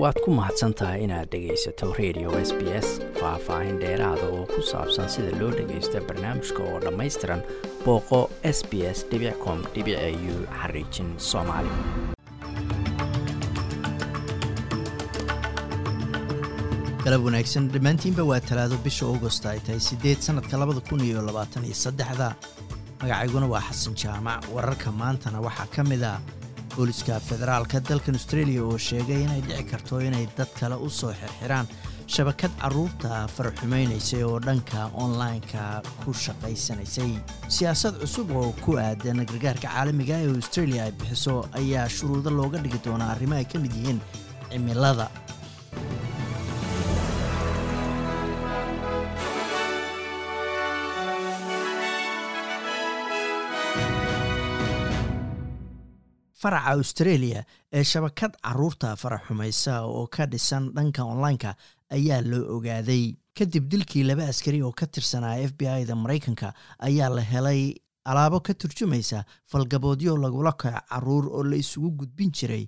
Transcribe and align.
waad 0.00 0.16
ku 0.24 0.30
mahadsan 0.38 0.72
tahay 0.78 1.04
inaad 1.06 1.28
dhegaysato 1.32 1.92
radio 2.00 2.28
s 2.48 2.50
b 2.58 2.60
s 2.84 2.88
faah-faahin 3.20 3.76
dheeraada 3.82 4.24
oo 4.36 4.44
ku 4.52 4.60
saabsan 4.70 5.08
sida 5.14 5.32
loo 5.40 5.50
dhagaysto 5.58 6.00
barnaamijka 6.08 6.60
oo 6.70 6.78
dhammaystiran 6.84 7.40
booqo 7.84 8.20
s 8.56 8.58
b 8.70 8.72
s 8.96 8.98
com 9.44 9.58
u 10.32 10.36
xariijin 10.60 11.08
soomaali. 11.30 11.72
Galab 17.04 17.22
wanaagsan 17.26 17.64
dhammaantiinba 17.74 18.22
waa 18.30 18.40
talaado 18.48 18.76
bisha 18.86 19.04
augost 19.12 19.44
ay 19.46 19.58
tahay 19.66 19.80
siddeed 19.88 20.18
sannadka 20.26 20.56
labada 20.62 20.80
kun 20.88 21.00
iyo 21.04 21.20
labaatan 21.28 21.64
iyo 21.68 21.74
saddexda. 21.84 22.28
Magacayguna 23.02 23.46
waa 23.54 23.60
xasan 23.68 23.94
jaamac 24.02 24.40
wararka 24.54 24.88
maantana 25.00 25.38
waxaa 25.46 25.66
ka 25.74 25.82
mid 25.90 26.02
a 26.02 26.14
booliska 26.76 27.20
federaalka. 27.28 27.80
Dalkan 27.88 28.14
australia 28.20 28.62
oo 28.64 28.78
sheegay 28.78 29.22
inay 29.26 29.40
dhici 29.48 29.64
karto 29.70 30.00
inay 30.00 30.26
dad 30.36 30.50
kale 30.60 30.76
u 30.86 30.88
soo 30.90 31.12
xirxiraan 31.20 31.66
shabakad 32.14 32.52
carruurta 32.60 33.26
faraxumaynaysay 33.36 34.22
oo 34.28 34.38
dhanka 34.46 34.90
online-ka 35.04 35.82
ku 36.04 36.10
shaqaysanaysay. 36.24 37.12
Siyaasad 37.48 37.94
cusub 38.02 38.30
oo 38.40 38.52
ku 38.64 38.76
aadan 38.78 39.24
gargaarka 39.30 39.68
caalamiga 39.68 40.16
ee 40.24 40.30
australia 40.40 40.84
ay 40.86 40.92
bixiso 41.00 41.34
ayaa 41.60 41.88
shuruudo 41.96 42.30
looga 42.38 42.58
dhigi 42.64 42.80
doonaa 42.84 43.10
arrimo 43.14 43.34
ay 43.40 43.44
ka 43.52 43.58
mid 43.64 43.72
yihiin 43.78 44.00
cimilada 44.52 45.06
faraca 56.42 56.70
australia 56.76 57.40
ee 57.72 57.84
shabakad 57.92 58.32
carruurta 58.46 58.96
faraxumaysa 59.02 59.74
oo 59.86 60.06
ka 60.16 60.26
dhisan 60.32 60.64
dhanka 60.76 61.02
online-ka 61.12 61.50
ayaa 61.96 62.20
loo 62.30 62.44
ogaaday. 62.56 63.04
Kadib 63.38 63.64
dilkii 63.72 64.04
laba 64.08 64.24
askari 64.32 64.58
oo 64.62 64.72
ka 64.80 64.86
tirsanaa 64.86 65.36
f 65.48 65.52
b 65.58 65.62
i 65.80 65.84
da 65.90 65.94
maraykanka 65.94 66.48
ayaa 66.88 67.08
la 67.16 67.22
helay 67.32 67.62
alaabo 68.10 68.40
ka 68.46 68.52
turjumaysa 68.54 69.24
falgaboodyo 69.50 70.16
lagula 70.24 70.52
kaco 70.52 70.80
carruur 70.90 71.24
oo 71.36 71.42
la 71.50 71.56
isugu 71.56 71.90
gudbin 72.00 72.30
jiray 72.38 72.64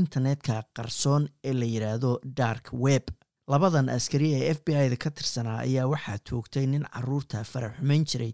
internetka 0.00 0.62
qarsoon 0.76 1.28
ee 1.44 1.52
la 1.52 1.64
yidhaahdo 1.74 2.20
dark 2.24 2.68
web. 2.72 3.02
Labadan 3.48 3.88
askari 3.96 4.28
ee 4.34 4.50
f 4.54 4.60
b 4.66 4.68
i 4.84 4.88
da 4.92 4.96
ka 4.96 5.10
tirsanaa 5.10 5.58
ayaa 5.66 5.86
waxaa 5.94 6.18
toogtay 6.28 6.66
nin 6.66 6.84
carruurta 6.94 7.44
faraxumayn 7.52 8.04
jiray 8.10 8.32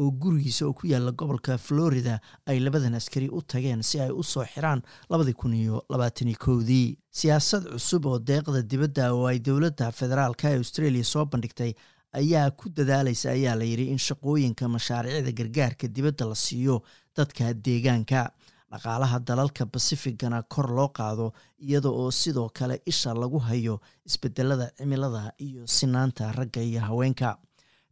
oo 0.00 0.10
gurigiisa 0.10 0.66
oo 0.66 0.72
ku 0.72 0.86
yaalla 0.86 1.12
gobolka 1.12 1.58
florida 1.58 2.20
ay 2.46 2.58
labadan 2.60 2.94
askari 2.94 3.28
u 3.28 3.42
tageen 3.42 3.82
si 3.82 4.00
ay 4.00 4.10
u 4.10 4.22
soo 4.22 4.44
xiraan 4.44 4.82
labadii 5.10 5.32
kun 5.40 5.54
iyo 5.54 5.82
labaatani 5.92 6.34
kowdii 6.34 6.98
siyaasad 7.10 7.64
cusub 7.72 8.06
oo 8.06 8.18
deeqda 8.18 8.62
dibadda 8.62 9.12
oo 9.14 9.26
ay 9.26 9.38
dowladda 9.38 9.92
federaalka 9.92 10.50
ee 10.50 10.56
australia 10.62 11.04
soo 11.04 11.24
bandhigtay 11.26 11.72
ayaa 12.12 12.50
ku 12.50 12.68
dadaalaysa 12.68 13.30
ayaa 13.36 13.54
la 13.60 13.64
yidhi 13.64 13.86
in 13.92 13.98
shaqooyinka 13.98 14.68
mashaariicda 14.68 15.32
gargaarka 15.38 15.88
dibadda 15.88 16.24
la 16.28 16.34
siiyo 16.34 16.82
dadka 17.16 17.52
deegaanka. 17.54 18.30
Dhaqaalaha 18.72 19.18
dalalka 19.28 19.64
basifigana 19.72 20.38
kor 20.42 20.68
loo 20.76 20.88
qaado 20.88 21.32
iyada 21.60 21.88
oo 21.90 22.10
sidoo 22.10 22.48
kale 22.58 22.80
isha 22.86 23.12
lagu 23.14 23.38
hayo 23.38 23.80
isbedelada 24.08 24.70
cimilada 24.78 25.32
iyo 25.38 25.66
sinaanta 25.66 26.32
ragga 26.32 26.60
iyo 26.62 26.80
haweenka 26.80 27.36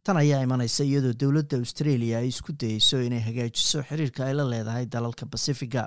tan 0.03 0.17
ayaa 0.17 0.41
imanaysa 0.47 0.83
iyadoo 0.89 1.13
dowladda 1.21 1.57
australia 1.61 2.17
ay 2.21 2.27
isku 2.33 2.51
dayeyso 2.61 2.97
inay 3.07 3.21
hagaajiso 3.27 3.79
xiriirka 3.89 4.21
ay 4.27 4.33
la 4.39 4.43
leedahay 4.53 4.85
dalalka 4.95 5.25
basifiga 5.33 5.83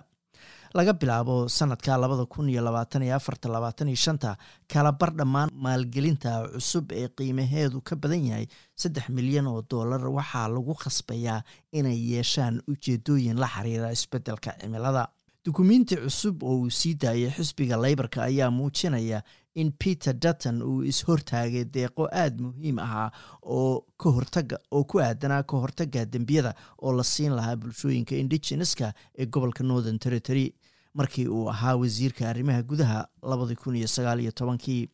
laga 0.79 0.93
bilaabo 1.01 1.34
sanadka 1.56 1.97
labada 2.03 2.27
kun 2.34 2.48
iyo 2.53 2.62
labaatan 2.62 3.03
iyo 3.06 3.15
afarta 3.19 3.48
labaatan 3.55 3.89
iyo 3.93 3.97
shanta 4.05 4.31
kala 4.73 4.93
bar 5.01 5.11
dhammaan 5.19 5.51
maalgelinta 5.67 6.31
cusub 6.55 6.87
ee 7.00 7.09
qiimaheedu 7.19 7.78
ka 7.88 7.94
badan 8.03 8.22
yahay 8.31 8.47
saddex 8.83 9.06
milyan 9.19 9.47
oo 9.53 9.62
dollar 9.72 10.03
waxaa 10.19 10.49
lagu 10.55 10.75
khasbayaa 10.83 11.38
inay 11.78 11.99
yeeshaan 12.15 12.62
ujeedooyin 12.72 13.38
la 13.43 13.49
xiriira 13.55 13.91
isbeddelka 13.99 14.50
cimilada 14.62 15.05
dukumiinti 15.44 15.97
cusub 15.97 16.43
oo 16.43 16.56
uu 16.60 16.71
sii 16.71 16.94
daayay 16.94 17.31
xisbiga 17.37 17.77
leybarka 17.77 18.22
ayaa 18.22 18.50
muujinaya 18.50 19.22
in 19.55 19.72
peter 19.72 20.15
dutton 20.15 20.62
uu 20.62 20.82
is-hortaagay 20.82 21.65
deeqo 21.65 22.09
aada 22.12 22.43
muhiim 22.43 22.78
ahaa 22.78 23.10
oo 23.43 23.84
ka 24.00 24.10
hortaga 24.10 24.59
oo 24.71 24.84
ku 24.84 25.00
aadanaa 25.00 25.43
ka 25.43 25.56
hortagga 25.56 26.05
dembiyada 26.06 26.55
oo 26.82 26.93
la 26.97 27.05
siin 27.05 27.32
lahaa 27.37 27.56
bulshooyinka 27.56 28.16
indigeneska 28.16 28.93
ee 29.19 29.27
gobolka 29.27 29.65
northern 29.65 29.99
territory 29.99 30.55
markii 30.94 31.27
uu 31.28 31.49
ahaa 31.50 31.76
wasiirka 31.76 32.28
arrimaha 32.28 32.62
gudaha 32.62 33.09
labadii 33.22 33.56
kun 33.56 33.76
iyo 33.76 33.87
sagaal 33.88 34.21
iyo 34.21 34.32
tobankii. 34.32 34.88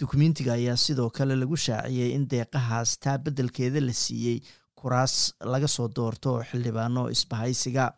Dukumentiga 0.00 0.52
ayaa 0.52 0.76
sidoo 0.76 1.10
kale 1.10 1.36
lagu 1.36 1.56
shaaciyey 1.56 2.14
in 2.14 2.24
deeqahaas 2.28 2.98
taa 3.00 3.18
beddelkeeda 3.18 3.80
la 3.80 3.92
siiyey 3.92 4.40
kuraas 4.74 5.34
laga 5.44 5.68
soo 5.68 5.88
doorto 5.88 6.34
oo 6.34 6.42
xildhibaano 6.42 7.10
isbahaysiga 7.10 7.92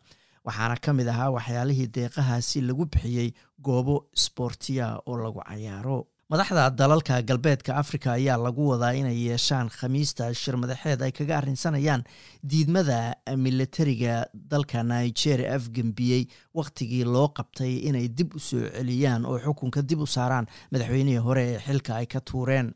waxaana 0.45 0.75
ka 0.85 0.93
mid 0.93 1.07
ahaa 1.07 1.29
waxyaalihii 1.37 1.87
deeqahaasi 1.97 2.61
lagu 2.67 2.85
bixiyey 2.85 3.29
goobo 3.67 3.95
sboortiya 4.23 4.87
oo 5.07 5.17
lagu 5.17 5.39
cayaaro. 5.49 6.07
Madaxda 6.31 6.69
dalalka 6.79 7.21
galbeedka 7.21 7.75
africa 7.81 8.07
ayaa 8.17 8.37
lagu 8.45 8.63
wadaa 8.71 8.93
inay 8.99 9.17
yeeshaan 9.27 9.69
khamiista 9.69 10.33
shir 10.33 10.55
madaxeed 10.57 11.01
ay 11.07 11.11
kaga 11.11 11.37
arrinsanayaan 11.37 12.03
diidmada 12.51 12.99
militariga 13.37 14.15
dalka 14.33 14.83
nigeria 14.83 15.53
afgembiyey 15.57 16.23
wakhtigii 16.59 17.03
loo 17.15 17.27
qabtay 17.37 17.73
inay 17.89 18.07
dib 18.17 18.33
u 18.35 18.39
soo 18.39 18.63
celiyaan 18.77 19.25
oo 19.25 19.37
xukunka 19.45 19.81
dib 19.89 19.99
u 20.01 20.07
saaraan 20.07 20.47
madaxweynihii 20.71 21.21
hore 21.27 21.43
ee 21.53 21.59
xilka 21.67 21.95
ay 22.01 22.05
ka 22.13 22.19
tuureen 22.31 22.73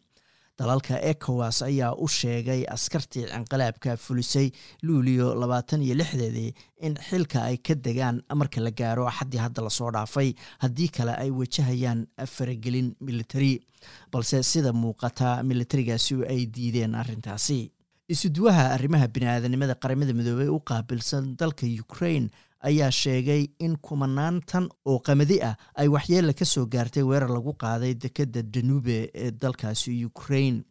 dalalka 0.60 0.96
ecowas 1.12 1.62
ayaa 1.62 1.94
u 2.04 2.08
sheegay 2.08 2.62
askartii 2.76 3.26
cinqilaabka 3.34 3.98
fulisay 4.06 4.48
luulio 4.84 5.28
labaatan 5.42 5.82
iyo 5.86 5.96
lixdeedii 6.02 6.54
in 6.88 6.96
xilka 7.10 7.44
ay 7.50 7.58
ka 7.58 7.76
degaan 7.76 8.22
marka 8.40 8.62
la 8.62 8.72
gaaro 8.72 9.08
axaddii 9.08 9.42
hadda 9.46 9.62
la 9.62 9.70
soo 9.70 9.92
dhaafay 9.92 10.34
haddii 10.64 10.90
kale 10.98 11.14
ay 11.24 11.30
wajahayaan 11.40 12.08
faragelin 12.36 12.90
militari 13.02 13.54
balse 14.12 14.44
sida 14.44 14.74
muuqata 14.74 15.44
militarigaasi 15.44 16.16
ay 16.30 16.46
diideen 16.56 16.96
arrintaasi. 16.96 17.60
Isuduwaha 18.10 18.72
arrimaha 18.76 19.08
bini-aadanimada 19.08 19.76
qaramada 19.84 20.14
midoobey 20.20 20.48
u 20.48 20.60
qaabilsan 20.70 21.36
dalka 21.40 21.68
ukraine 21.84 22.30
ayaa 22.62 22.92
sheegay 22.92 23.48
in 23.60 23.78
kumanaan 23.78 24.42
tan 24.46 24.70
oo 24.86 25.00
qamadi 25.00 25.42
ah 25.42 25.56
ay 25.76 25.88
waxyeella 25.88 26.34
ka 26.34 26.46
soo 26.46 26.66
gaartay 26.66 27.04
weerar 27.04 27.30
lagu 27.30 27.54
qaaday 27.54 27.94
dekedda 27.94 28.42
danube 28.44 29.12
ee 29.14 29.32
dalkaasi 29.32 30.06
ukraine. 30.06 30.64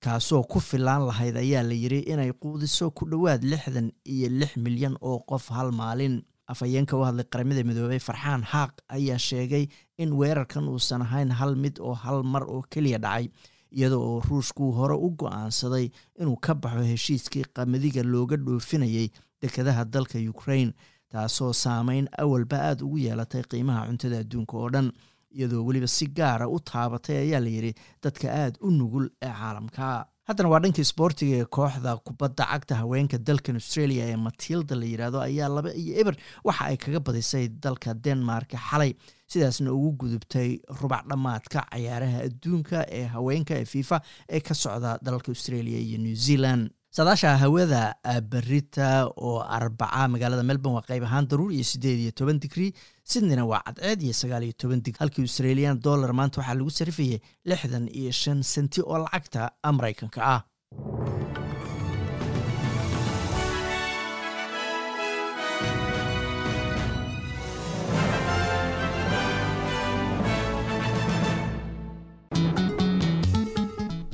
Kaasoo 0.00 0.42
ku 0.44 0.60
filaan 0.60 1.06
lahayd 1.06 1.36
ayaa 1.36 1.62
la 1.62 1.74
yidhi 1.74 2.00
inay 2.12 2.32
quudiso 2.32 2.90
ku 2.90 3.06
dhowaad 3.08 3.42
lixdan 3.44 3.88
iyo 4.04 4.28
lix 4.28 4.56
milyan 4.56 4.96
oo 5.00 5.18
qof 5.26 5.48
hal 5.48 5.72
maalin. 5.72 6.22
Afhayeenka 6.46 6.96
u 6.96 7.04
hadlay 7.04 7.24
qaramada 7.24 7.64
midoobey 7.64 7.98
farxaan 7.98 8.42
haaq 8.44 8.72
ayaa 8.88 9.18
sheegay 9.18 9.64
in 9.98 10.12
weerarkan 10.12 10.68
uusan 10.68 11.00
ahayn 11.02 11.30
hal 11.32 11.56
mid 11.56 11.78
oo 11.80 11.94
hal 11.94 12.22
mar 12.22 12.44
oo 12.44 12.60
keliya 12.70 12.98
dhacay 12.98 13.28
iyada 13.72 13.96
oo 13.96 14.20
ruushku 14.20 14.72
hore 14.76 14.92
u 14.94 15.08
go'aansaday 15.16 15.88
inuu 16.20 16.36
ka 16.36 16.54
baxo 16.54 16.84
heshiiskii 16.84 17.44
qamadiga 17.56 18.02
looga 18.02 18.36
dhoofinayay 18.36 19.08
dekedaha 19.40 19.84
dalka 19.84 20.18
ukraine 20.20 20.72
taasoo 21.14 21.52
saameyn 21.64 22.06
awalba 22.22 22.56
aada 22.68 22.84
ugu 22.86 22.98
yeelatay 23.06 23.42
qiimaha 23.50 23.86
cuntada 23.88 24.18
adduunka 24.24 24.54
oo 24.62 24.70
dhan 24.74 24.88
iyadoo 25.36 25.62
weliba 25.68 25.86
si 25.96 26.06
gaara 26.18 26.46
u 26.48 26.58
taabatay 26.70 27.16
ayaa 27.24 27.40
la 27.46 27.50
yidhi 27.56 27.72
dadka 28.04 28.26
aada 28.40 28.56
u 28.66 28.70
nugul 28.78 29.06
ee 29.26 29.32
caalamka. 29.40 29.86
Haddana 30.28 30.48
waa 30.52 30.60
dhankii 30.64 30.84
sboortiga 30.90 31.36
ee 31.40 31.44
kooxda 31.56 31.90
kubadda 32.06 32.44
cagta 32.52 32.74
haweenka 32.80 33.18
dalkan 33.28 33.56
australia 33.60 34.04
ee 34.12 34.16
matilda 34.26 34.74
la 34.80 34.86
yidhaahdo 34.92 35.18
ayaa 35.28 35.48
laba 35.56 35.70
iyo 35.82 35.92
eber 36.00 36.14
waxa 36.48 36.64
ay 36.70 36.76
kaga 36.84 37.00
badisay 37.06 37.44
dalka 37.64 37.90
denmark 38.06 38.50
xalay. 38.68 38.92
Sidaasna 39.32 39.72
ugu 39.76 39.90
gudubtay 40.00 40.48
rubac 40.80 41.04
dhammaadka 41.10 41.60
cayaaraha 41.72 42.18
adduunka 42.28 42.78
ee 42.98 43.04
haweenka 43.14 43.54
ee 43.60 43.64
fifa 43.74 43.98
ee 44.34 44.40
ka 44.48 44.54
socda 44.62 44.92
dalalka 45.06 45.28
australia 45.34 45.78
iyo 45.86 45.98
new 46.06 46.14
zealand 46.26 46.64
saadaasha 46.96 47.30
hawada 47.42 47.82
berita 48.32 48.88
oo 49.26 49.40
arbaca 49.56 50.06
magaalada 50.12 50.44
melbourne 50.50 50.76
waa 50.78 50.86
qayb 50.90 51.02
ahaan 51.08 51.26
daruur 51.30 51.50
iyo 51.56 51.64
siddeed 51.70 51.98
iyo 52.04 52.12
toban 52.18 52.38
digrii 52.44 52.70
sydneyna 53.12 53.44
waa 53.52 53.62
cadceed 53.66 54.02
iyo 54.06 54.14
sagaal 54.20 54.44
iyo 54.46 54.54
toban 54.62 54.80
digri 54.84 54.98
halkii 55.02 55.24
australian 55.26 55.80
dollar 55.86 56.10
maanta 56.18 56.38
waxaa 56.40 56.54
lagu 56.58 56.70
sarifayay 56.70 57.18
lixdan 57.50 57.88
iyo 58.00 58.12
shan 58.12 58.42
senti 58.52 58.80
oo 58.82 58.98
lacagta 59.04 59.50
maraykanka 59.78 60.20
ah 60.34 60.40